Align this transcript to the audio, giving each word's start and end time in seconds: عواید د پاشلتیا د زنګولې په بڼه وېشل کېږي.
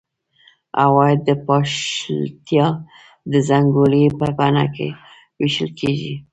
عواید 0.81 1.19
د 1.25 1.29
پاشلتیا 1.45 2.67
د 3.31 3.33
زنګولې 3.49 4.05
په 4.19 4.27
بڼه 4.37 4.63
وېشل 5.39 5.69
کېږي. 5.79 6.15